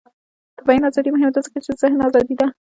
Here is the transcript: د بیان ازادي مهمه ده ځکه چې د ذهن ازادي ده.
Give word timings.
د 0.57 0.59
بیان 0.67 0.83
ازادي 0.89 1.09
مهمه 1.11 1.31
ده 1.35 1.41
ځکه 1.47 1.57
چې 1.63 1.69
د 1.73 1.79
ذهن 1.81 1.99
ازادي 2.07 2.35
ده. 2.39 2.47